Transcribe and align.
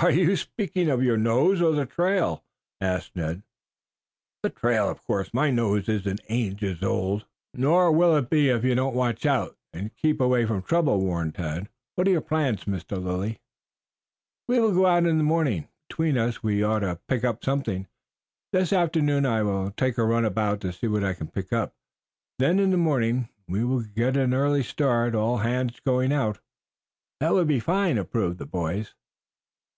"Are 0.00 0.10
you 0.10 0.36
speaking 0.36 0.88
of 0.88 1.02
your 1.02 1.18
nose 1.18 1.60
or 1.60 1.72
the 1.74 1.84
trail?" 1.84 2.44
asked 2.80 3.14
Ned. 3.14 3.42
"The 4.42 4.48
trail, 4.48 4.88
of 4.88 5.04
course. 5.04 5.34
My 5.34 5.50
nose 5.50 5.86
isn't 5.86 6.22
ages 6.30 6.82
old." 6.82 7.26
"Nor 7.52 7.92
will 7.92 8.16
it 8.16 8.30
be 8.30 8.48
if 8.48 8.64
you 8.64 8.74
don't 8.74 8.94
watch 8.96 9.26
out 9.26 9.58
and 9.70 9.94
keep 9.94 10.18
away 10.18 10.46
from 10.46 10.62
trouble," 10.62 10.98
warned 11.02 11.34
Tad. 11.34 11.68
"What 11.94 12.08
are 12.08 12.10
your 12.10 12.22
plans, 12.22 12.64
Mr. 12.64 12.92
Lilly?" 13.04 13.42
"We 14.48 14.58
will 14.60 14.72
go 14.72 14.86
out 14.86 15.04
in 15.04 15.18
the 15.18 15.24
morning. 15.24 15.68
Between 15.90 16.16
us 16.16 16.42
we 16.42 16.62
ought 16.62 16.78
to 16.78 16.98
pick 17.06 17.22
up 17.22 17.44
something. 17.44 17.86
This 18.54 18.72
afternoon 18.72 19.26
I 19.26 19.42
will 19.42 19.72
take 19.72 19.98
a 19.98 20.04
run 20.06 20.24
about 20.24 20.62
to 20.62 20.72
see 20.72 20.86
what 20.88 21.04
I 21.04 21.12
can 21.12 21.28
pick 21.28 21.52
up; 21.52 21.74
then 22.38 22.58
in 22.58 22.70
the 22.70 22.78
morning 22.78 23.28
we 23.46 23.62
will 23.62 23.82
get 23.82 24.16
an 24.16 24.32
early 24.32 24.62
start, 24.62 25.14
all 25.14 25.36
hands 25.36 25.80
going 25.80 26.12
out." 26.12 26.40
"That 27.20 27.34
will 27.34 27.44
be 27.44 27.60
fine," 27.60 27.98
approved 27.98 28.38
the 28.38 28.46
boys. 28.46 28.94